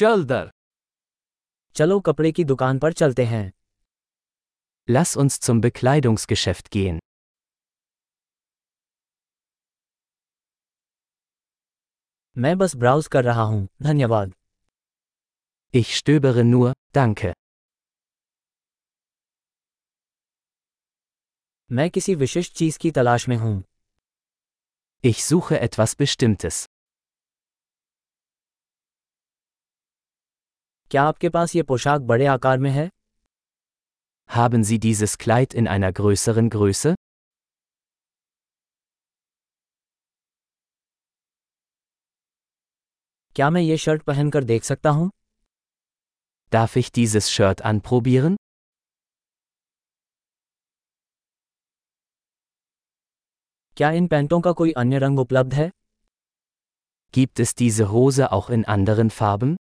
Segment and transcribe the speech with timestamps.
[0.00, 0.50] चल दर
[1.76, 3.50] चलो कपड़े की दुकान पर चलते हैं
[4.88, 6.98] Lass uns zum Bekleidungsgeschäft gehen.
[12.38, 14.34] मैं बस ब्राउज कर रहा हूँ धन्यवाद
[15.74, 17.32] Ich stöbere nur, danke.
[21.72, 23.62] मैं किसी विशिष्ट चीज़ की तलाश में हूँ
[25.04, 26.79] Ich suche etwas Bestimmtes.
[30.91, 32.89] क्या आपके पास ये पोशाक बड़े आकार में है
[34.29, 36.93] Haben Sie dieses Kleid in einer größeren Größe?
[43.35, 45.09] क्या मैं ये शर्ट पहनकर देख सकता हूँ
[46.55, 48.35] Darf ich dieses Shirt anprobieren?
[53.77, 55.69] क्या इन पैंटों का कोई अन्य रंग उपलब्ध है
[57.13, 59.55] Gibt es diese Hose auch in anderen Farben?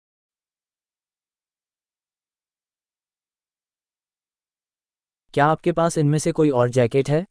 [5.37, 7.25] क्या आपके पास इनमें से कोई और जैकेट है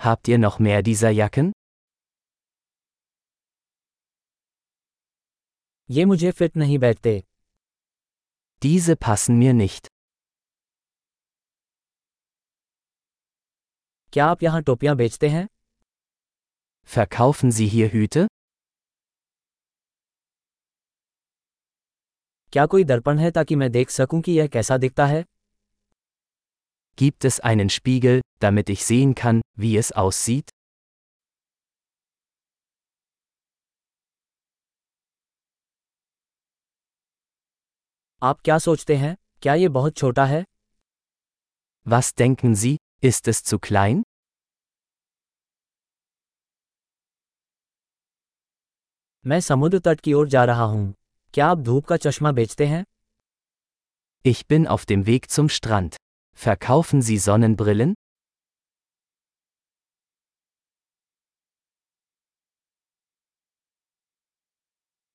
[0.00, 1.50] Habt ihr noch mehr dieser Jacken?
[5.90, 7.12] ये मुझे फिट नहीं बैठते
[8.64, 9.88] Diese passen mir nicht.
[14.12, 15.46] क्या आप यहाँ टोपियाँ बेचते हैं
[16.88, 18.26] Verkaufen Sie hier Hüte?
[22.52, 25.24] क्या कोई दर्पण है ताकि मैं देख सकूँ कि यह कैसा दिखता है
[26.97, 30.49] Gibt es einen Spiegel, damit ich sehen kann, wie es aussieht?
[38.23, 40.43] आप क्या सोचते हैं क्या ये बहुत छोटा है
[41.85, 42.75] Was denken Sie,
[43.09, 44.01] ist es zu klein?
[49.25, 50.93] मैं समुद्र तट की ओर जा रहा हूँ
[51.33, 52.83] क्या आप धूप का चश्मा बेचते हैं
[54.25, 55.95] Ich bin auf dem Weg zum Strand.
[56.45, 57.95] Verkaufen Sie Sonnenbrillen?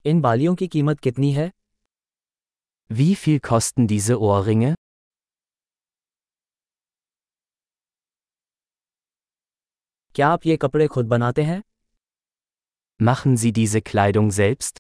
[0.07, 1.51] इन बालियों की कीमत कितनी है
[2.91, 4.75] Wie viel kosten diese Ohrringe?
[10.15, 11.63] क्या आप ये कपड़े खुद बनाते हैं
[13.09, 14.76] Machen Sie diese Kleidung selbst?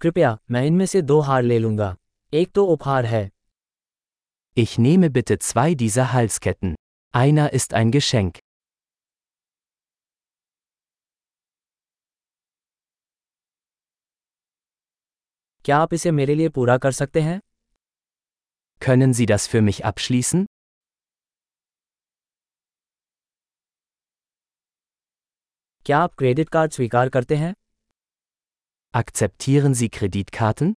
[0.00, 1.96] कृपया मैं इनमें से दो हार ले लूँगा
[2.32, 3.28] एक तो उपहार है
[4.56, 6.72] Ich nehme bitte zwei dieser Halsketten.
[7.14, 8.38] Einer ist ein Geschenk.
[15.64, 17.40] क्या आप इसे मेरे लिए पूरा कर सकते हैं
[18.80, 20.44] Können Sie das für mich abschließen?
[25.86, 27.54] क्या आप क्रेडिट कार्ड स्वीकार करते हैं
[28.93, 30.73] Akzeptieren Sie Kreditkarten?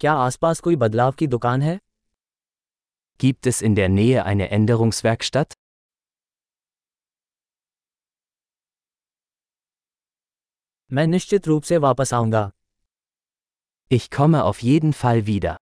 [0.00, 1.78] क्या आसपास कोई बदलाव की दुकान है
[3.24, 5.54] Gibt es in der Nähe eine Änderungswerkstatt?
[10.90, 12.50] मैं निश्चित रूप से वापस आऊंगा
[13.90, 15.56] Ich komme auf jeden Fall wieder.